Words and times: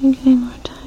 getting 0.00 0.40
more 0.40 0.54
tired? 0.64 0.77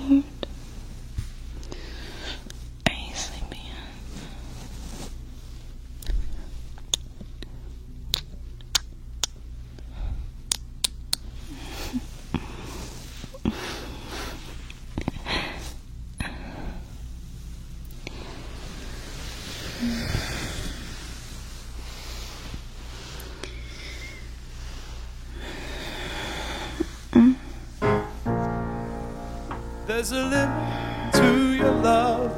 There's 29.93 30.13
a 30.13 30.23
limit 30.23 31.13
to 31.15 31.53
your 31.53 31.71
love. 31.71 32.31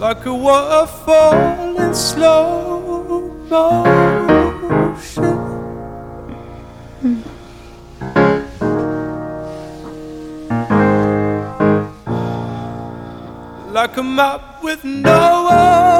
Like 0.00 0.24
a 0.24 0.34
waterfall 0.34 1.78
in 1.78 1.94
slow 1.94 3.28
motion. 3.50 3.82
Like 13.70 13.96
a 13.98 14.02
map 14.02 14.62
with 14.62 14.82
no 14.82 15.48
ocean. 15.50 15.91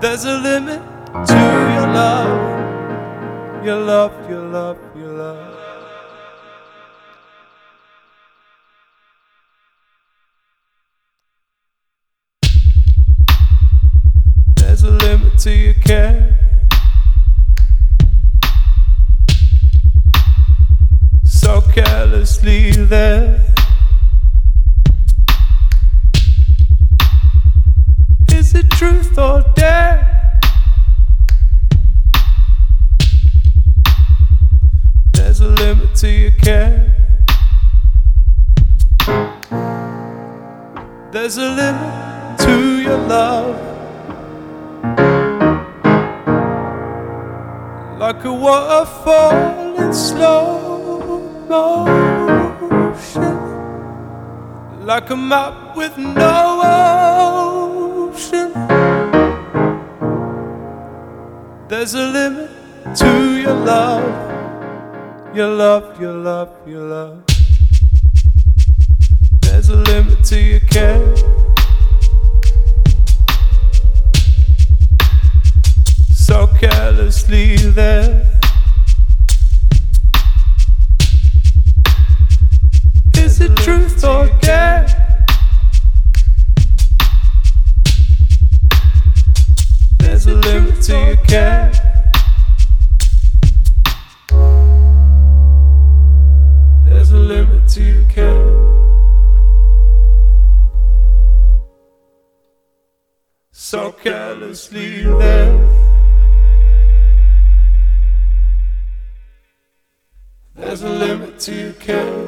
There's 0.00 0.24
a 0.24 0.38
limit 0.38 0.80
to 1.26 1.34
your 1.34 1.88
love, 1.92 3.64
your 3.64 3.80
love, 3.80 4.30
your 4.30 4.42
love, 4.42 4.78
your 4.96 5.12
love. 5.12 5.56
There's 14.54 14.84
a 14.84 14.90
limit 14.90 15.36
to 15.40 15.50
your 15.50 15.74
care. 15.74 16.38
So 21.24 21.60
carelessly 21.60 22.70
there. 22.70 23.44
Is 28.30 28.54
it 28.54 28.70
truth 28.70 29.18
or 29.18 29.42
care. 36.48 36.80
There's 41.12 41.36
a 41.36 41.48
limit 41.60 42.38
to 42.44 42.54
your 42.86 43.00
love. 43.16 43.56
Like 47.98 48.24
a 48.24 48.32
waterfall 48.32 49.76
in 49.82 49.92
slow 49.92 51.20
motion. 51.52 53.34
Like 54.86 55.10
a 55.10 55.16
map 55.16 55.76
with 55.76 55.98
no 55.98 56.40
ocean. 58.14 58.50
There's 61.68 61.92
a 61.92 62.06
limit 62.18 62.50
to 63.00 63.10
your 63.44 63.58
love. 63.72 64.27
Your 65.38 65.54
love, 65.54 66.00
your 66.00 66.14
love, 66.14 66.50
your 66.66 66.82
love. 66.82 67.24
There's 69.42 69.68
a 69.68 69.76
limit 69.76 70.24
to 70.24 70.40
your 70.40 70.58
care. 70.58 71.16
So 76.12 76.48
carelessly 76.58 77.54
there. 77.56 78.27
There. 104.70 105.68
There's 110.54 110.82
a 110.82 110.88
limit 110.88 111.38
to 111.40 111.72
care. 111.80 112.27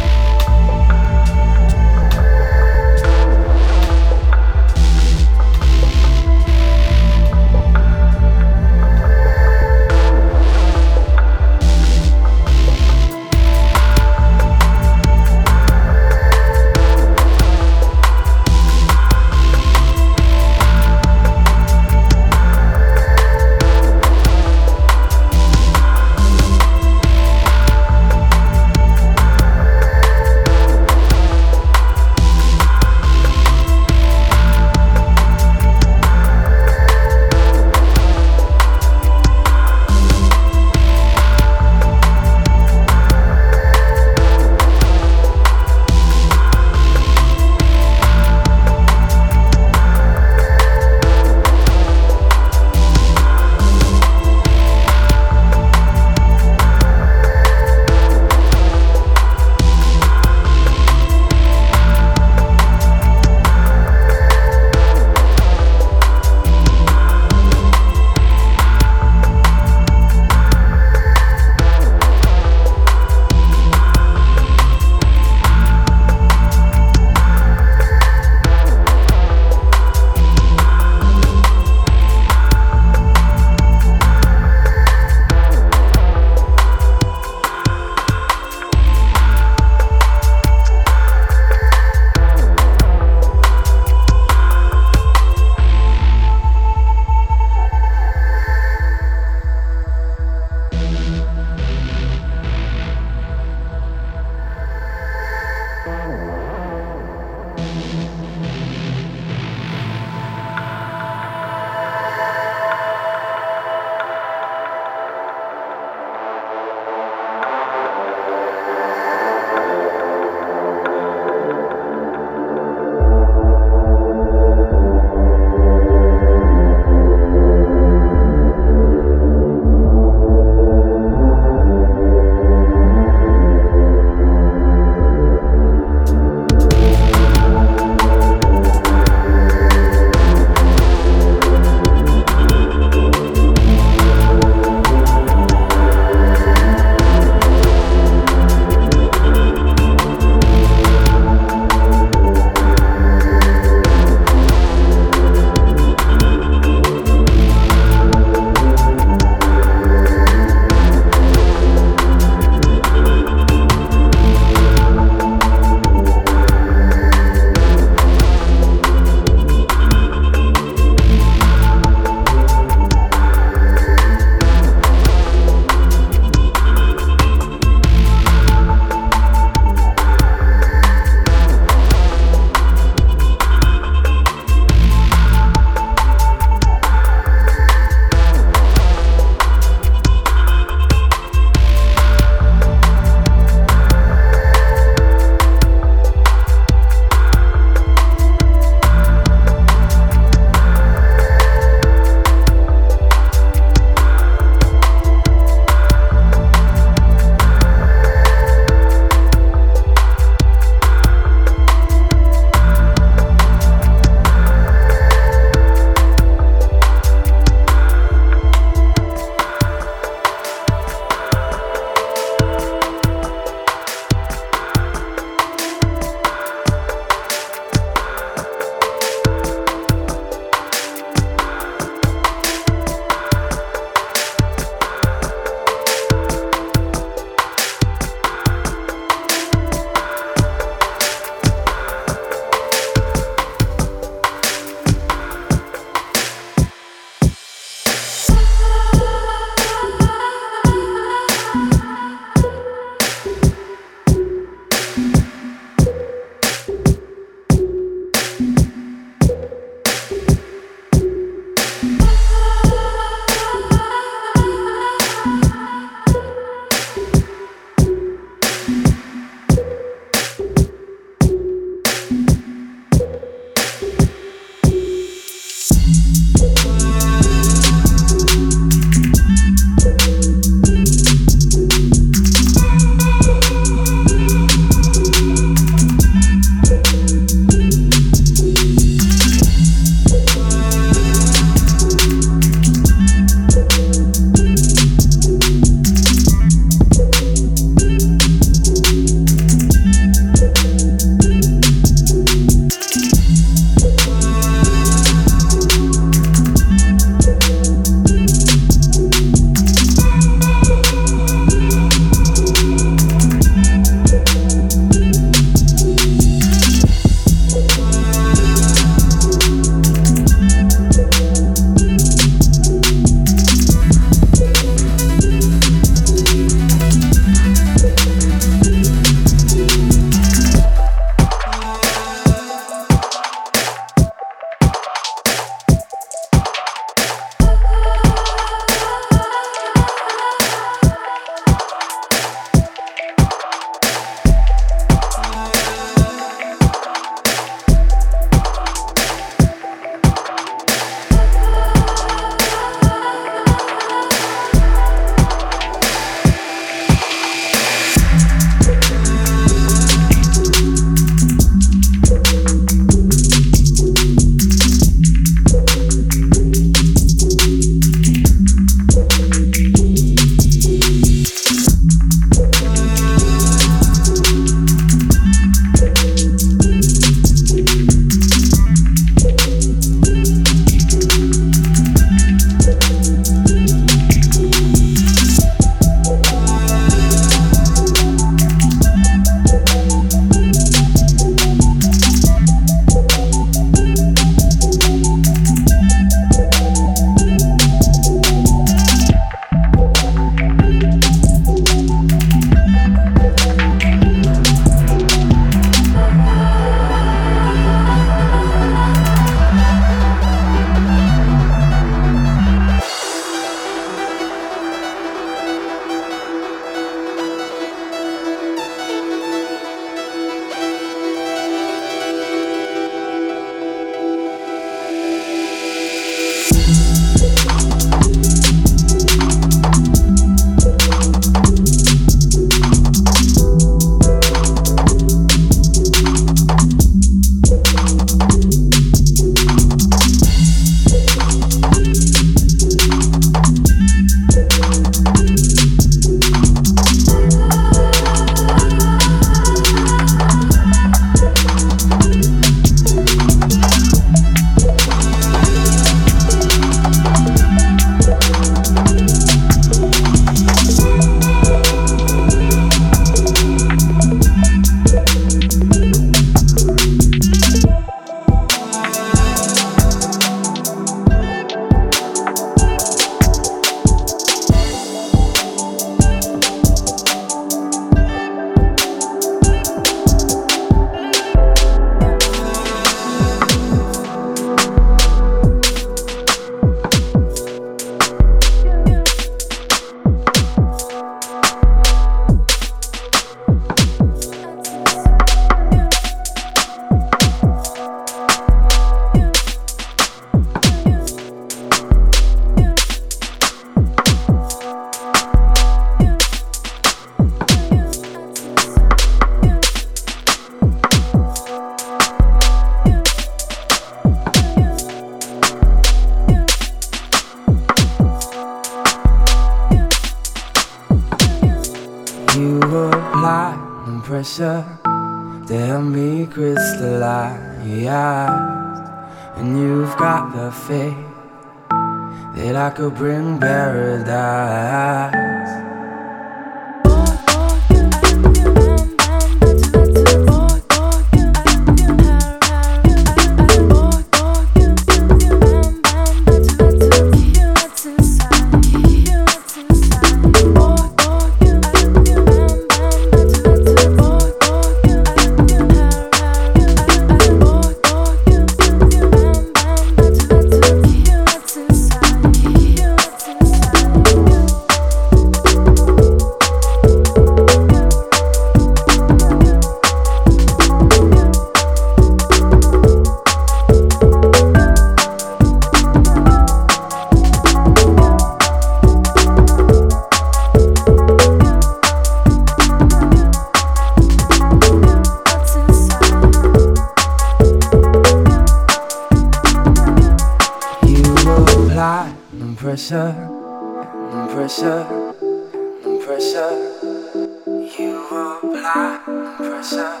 pressure, 599.68 600.00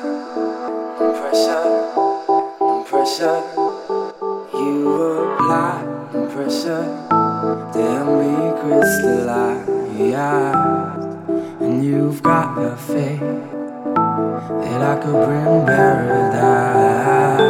pressure, 1.20 1.68
pressure. 2.86 3.42
You 4.54 5.02
apply 5.34 5.84
pressure, 6.32 6.84
then 7.74 8.02
we 8.18 8.30
crystallize. 8.60 9.68
And 11.60 11.84
you've 11.84 12.22
got 12.22 12.54
the 12.54 12.76
faith 12.76 13.20
that 13.20 14.80
I 14.80 14.96
could 15.02 15.26
bring 15.26 15.66
paradise. 15.66 17.47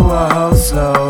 slow, 0.00 0.28
oh, 0.34 0.54
slow. 0.54 1.01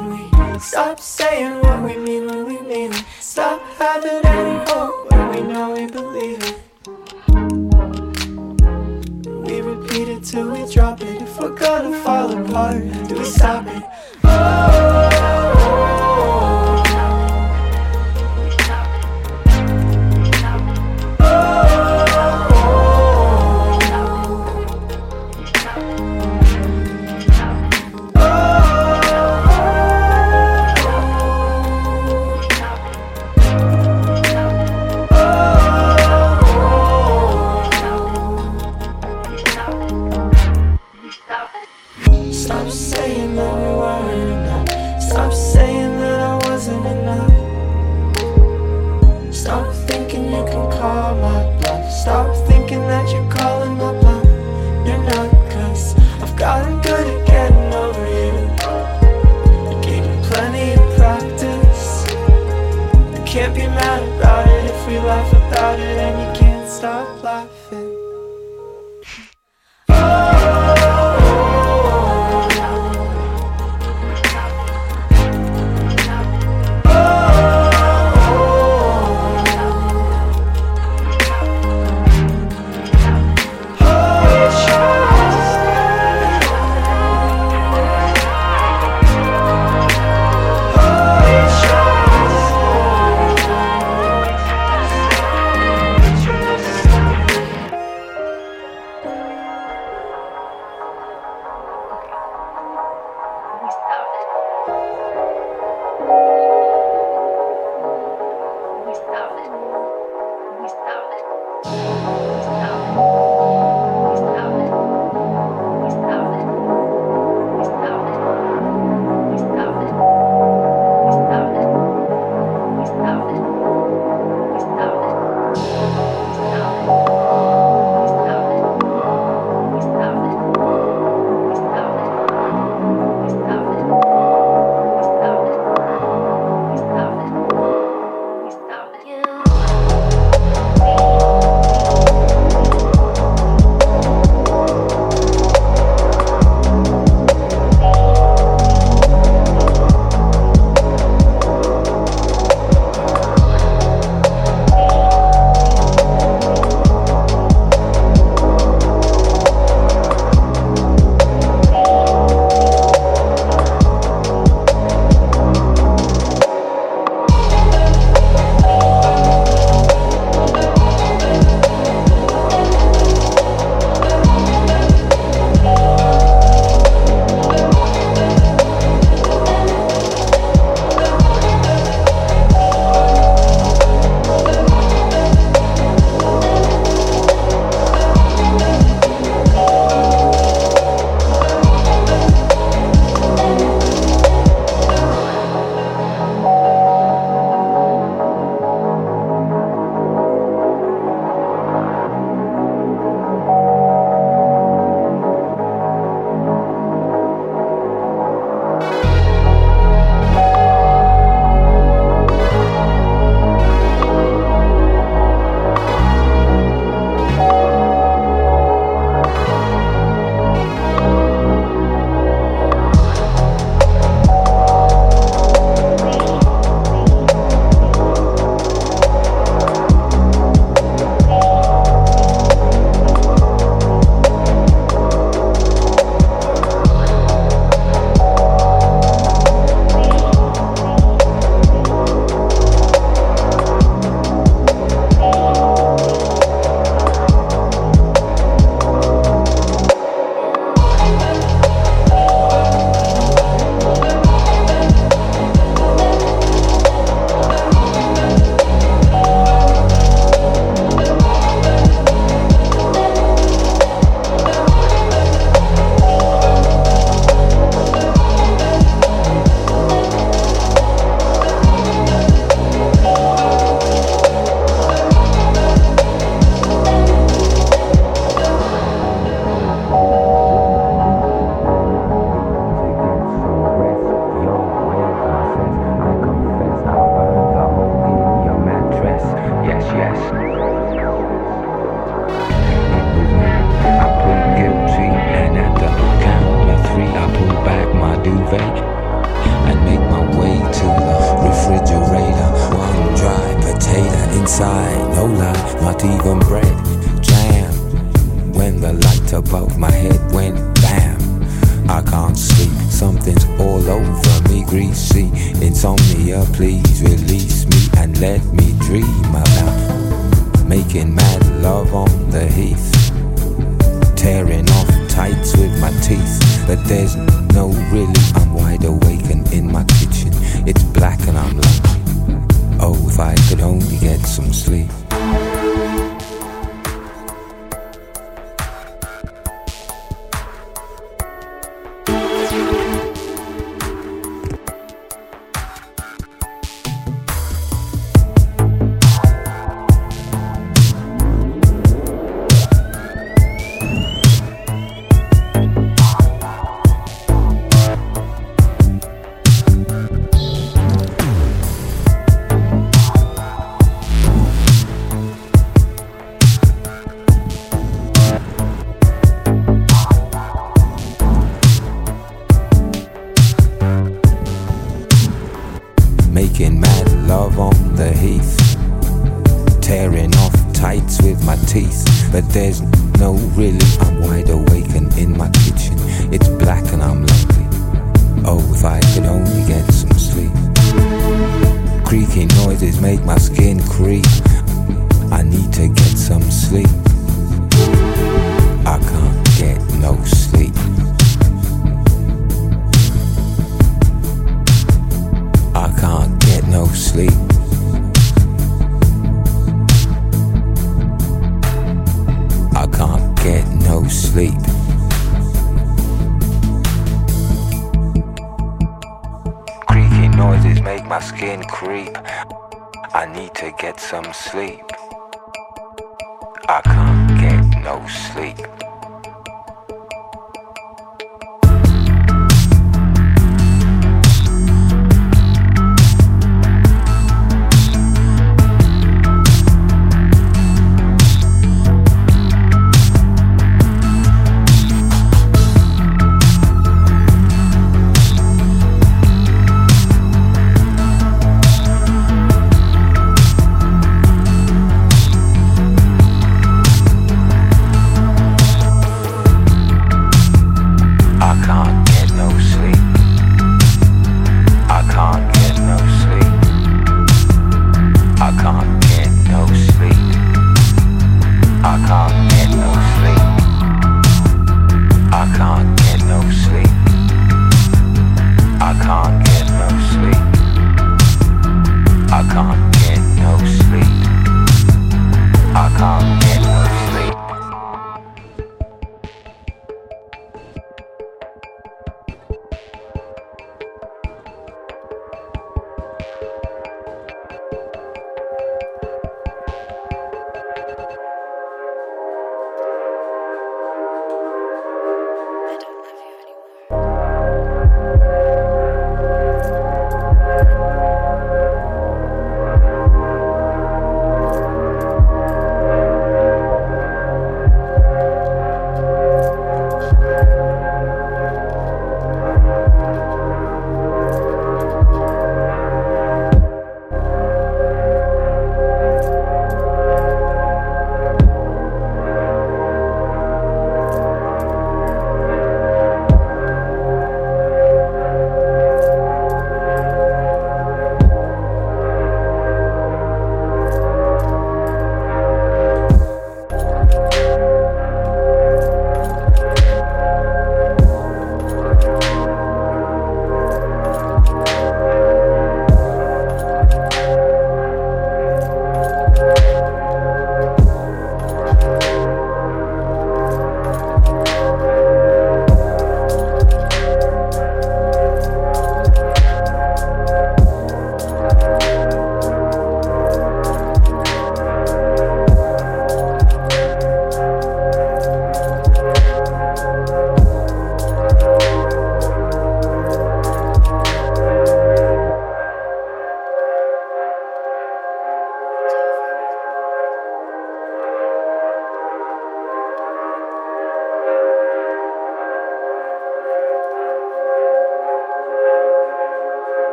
when 0.00 0.52
we 0.52 0.58
stop 0.58 1.00
saying 1.00 1.60
what 1.60 1.82
we 1.82 1.96
mean 1.96 2.26
when 2.26 2.46
we 2.46 2.60
mean 2.60 2.92
it. 2.92 3.04
Stop 3.20 3.60
having 3.78 4.24
any 4.24 4.64
hope 4.70 5.10
when 5.10 5.28
we 5.30 5.40
know 5.52 5.70
we 5.72 5.86
believe 5.86 6.42
it. 6.42 6.60
We 9.46 9.60
repeat 9.60 10.08
it 10.08 10.24
till 10.24 10.50
we 10.50 10.72
drop 10.72 11.00
it. 11.00 11.22
If 11.22 11.38
we're 11.38 11.54
gonna 11.54 11.96
fall 12.02 12.32
apart, 12.32 12.82
do 13.08 13.14
we 13.18 13.24
stop 13.24 13.66
it? 13.66 13.82
Oh. 14.24 15.13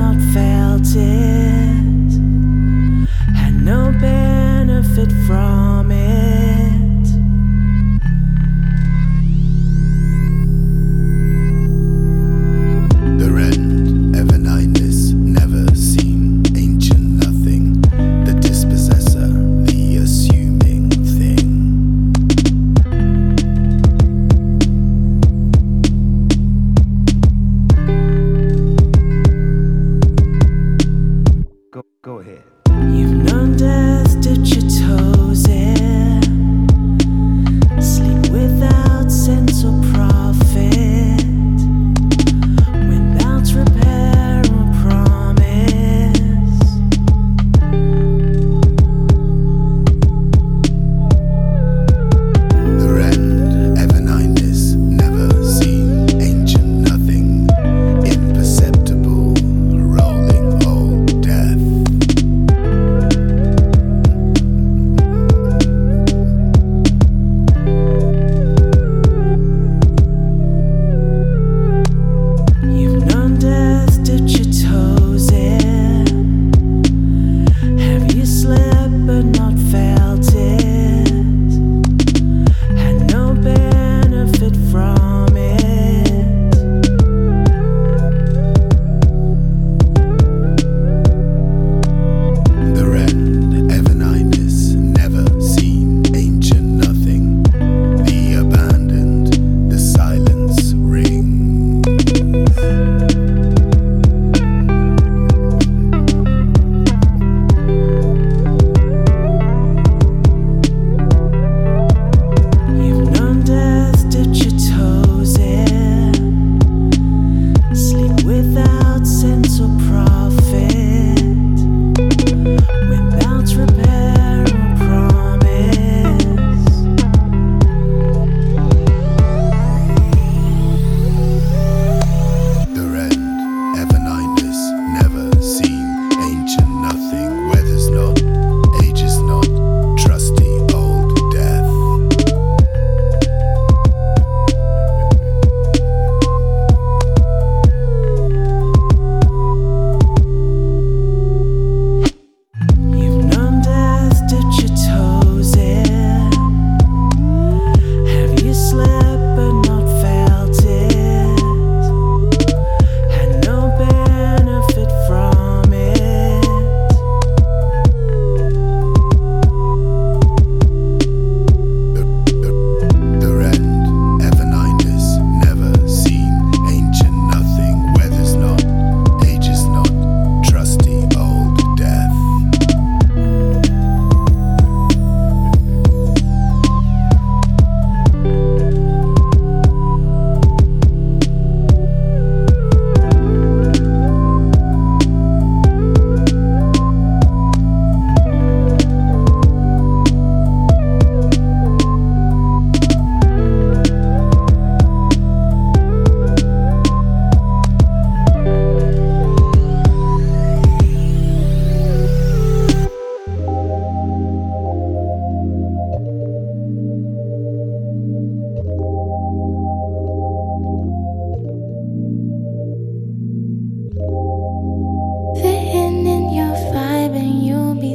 You've 0.00 0.34
known 0.34 0.59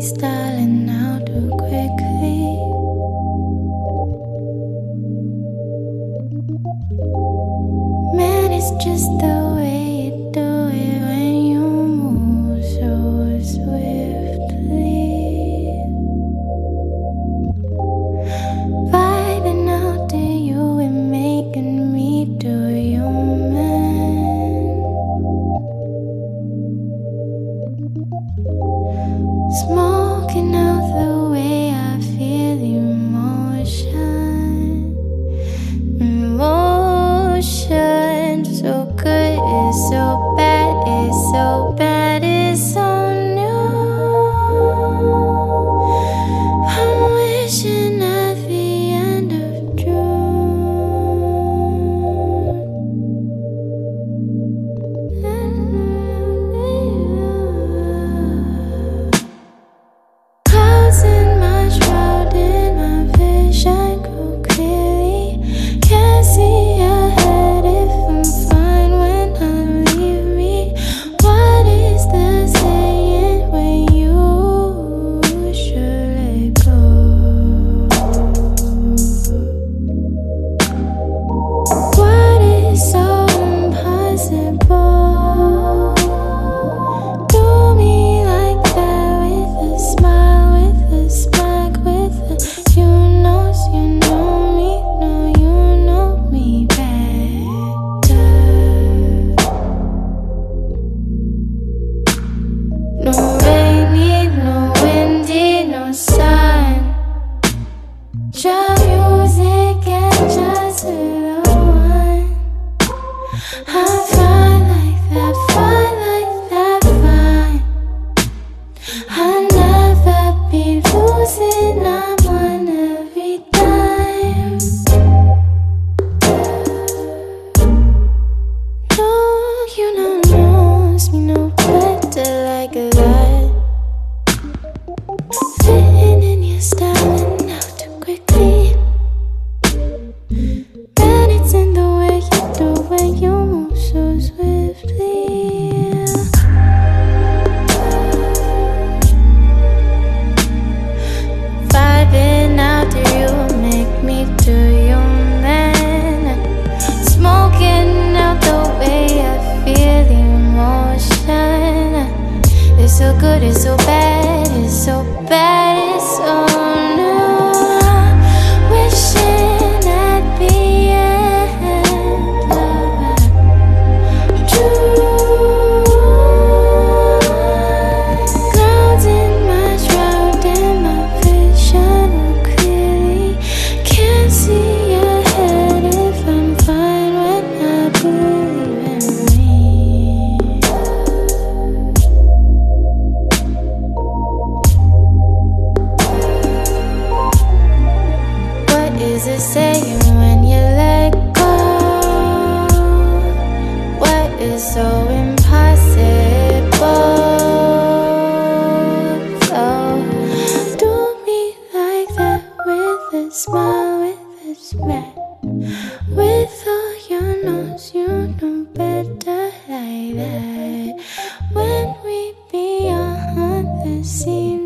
cristales 0.05 0.84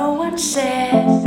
no 0.07 0.13
one 0.13 0.39
says. 0.39 1.26